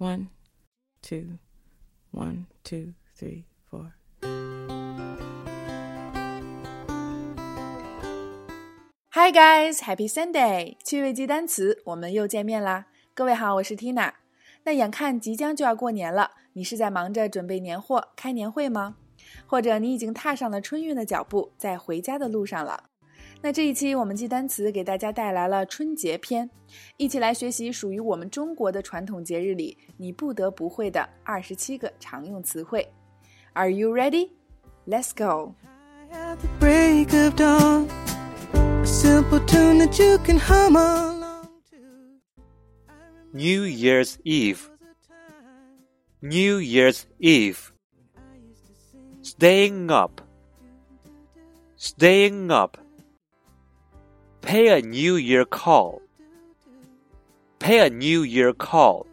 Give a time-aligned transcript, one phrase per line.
[0.00, 0.28] One,
[1.02, 1.38] two,
[2.10, 3.92] one, two, three, four.
[9.10, 10.78] Hi guys, Happy Sunday！
[10.82, 12.86] 趣味记单词，我们又见面啦！
[13.12, 14.14] 各位好，我是 Tina。
[14.64, 18.96] 那眼看即将就要过年了，你是在忙着准备年货、开年会吗？
[19.44, 22.84] 或者你已经踏上了春运的脚步，在回家的路上了？
[23.41, 26.49] 那这一期我们记单词给大家带来了春节篇，
[26.97, 32.87] 一起来学习属于我们中国的传统节日里你不得不会的二十七个常用词汇。
[33.53, 34.31] Are you ready?
[34.87, 35.53] Let's go.
[36.11, 37.87] At the break of dawn,
[38.53, 41.77] a simple tune that you can hum along to.
[43.31, 44.69] New Year's Eve.
[46.21, 47.71] New Year's Eve.
[49.21, 50.21] Staying up.
[51.77, 52.77] Staying up.
[54.42, 56.02] Pay a New Year call.
[57.58, 59.06] Pay a New Year call.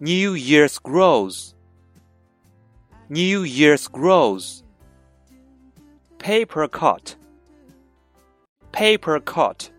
[0.00, 1.54] New Year's grows.
[3.08, 4.62] New Year's grows.
[6.18, 7.16] Paper cut.
[8.72, 9.70] Paper cut.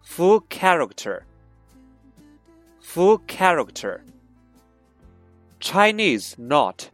[0.00, 1.26] Fu character.
[2.80, 4.04] Fu character.
[5.60, 6.90] Chinese knot.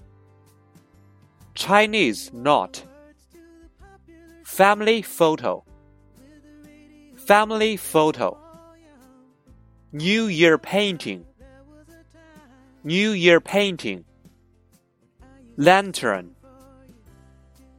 [1.54, 2.84] Chinese knot.
[4.50, 5.64] Family photo.
[7.16, 8.36] Family photo.
[9.92, 11.24] New Year painting.
[12.82, 14.04] New Year painting.
[15.56, 16.34] Lantern.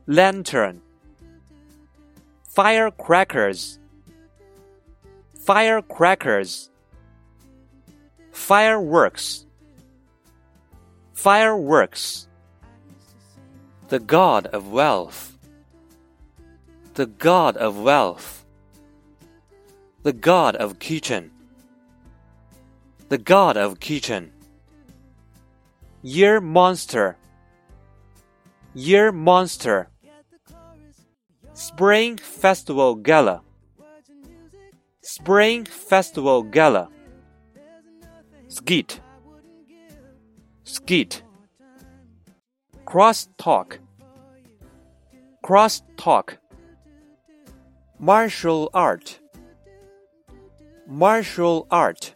[0.08, 0.82] Lantern.
[2.48, 3.78] Firecrackers.
[5.46, 6.70] Firecrackers.
[8.32, 9.46] Fireworks.
[11.14, 12.30] Fireworks.
[13.90, 15.31] The god of wealth.
[16.94, 18.46] The god of wealth.
[20.04, 21.32] The god of kitchen.
[23.08, 24.34] The god of kitchen.
[26.02, 27.16] Year monster.
[28.74, 29.88] Year monster.
[31.54, 33.42] Spring Festival Gala.
[35.02, 36.90] Spring Festival Gala.
[38.50, 39.00] Skeet.
[40.66, 41.24] Skeet.
[42.84, 43.80] Cross talk.
[45.42, 46.41] Cross talk.
[48.04, 49.20] Martial art.
[50.88, 52.16] Martial art.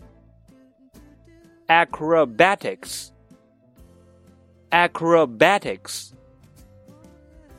[1.70, 3.12] Acrobatics.
[4.72, 6.16] Acrobatics.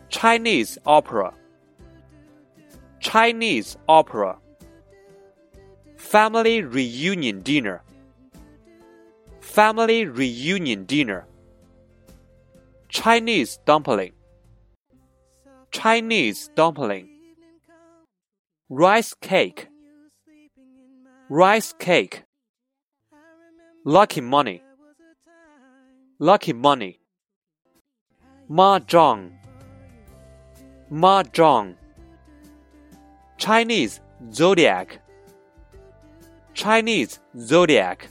[0.09, 1.34] Chinese opera.
[2.98, 4.38] Chinese opera.
[5.97, 7.81] Family reunion dinner.
[9.38, 11.26] Family reunion dinner.
[12.88, 14.14] Chinese dumpling.
[15.70, 17.16] Chinese dumpling.
[18.69, 19.69] Rice cake.
[21.31, 22.25] Rice cake.
[23.84, 24.60] Lucky money.
[26.19, 26.99] Lucky money.
[28.50, 29.31] Mahjong.
[30.91, 31.76] Mahjong.
[33.38, 34.00] Chinese
[34.32, 35.00] zodiac.
[36.53, 38.09] Chinese zodiac.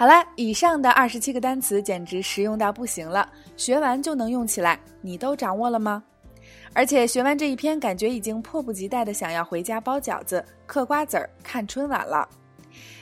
[0.00, 6.02] 好啦，以上的二十七个单词简直实用到不行了，学完就能用起来，你都掌握了吗？
[6.72, 12.26] 而且学完这一篇，感觉已经迫不及待的想要回家包饺子、嗑瓜子儿、看春晚了。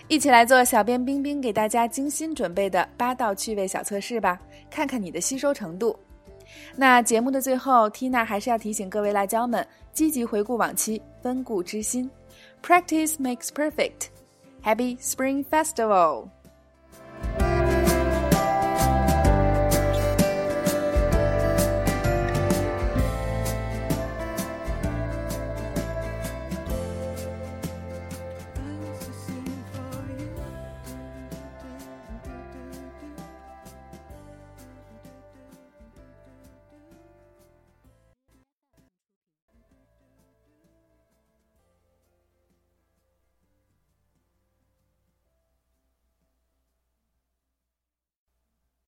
[0.09, 4.36] 一起来做小编冰冰给大家精心准备的八道趣味小测试吧，
[4.69, 5.97] 看看你的吸收程度。
[6.75, 12.10] 那节目的最后，Tina 还是要提醒各位辣椒们，积极回顾往期，温故知新
[12.60, 14.09] ，Practice makes perfect。
[14.65, 16.26] Happy Spring Festival！